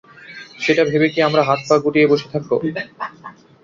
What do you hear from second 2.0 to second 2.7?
বসে থাকবো?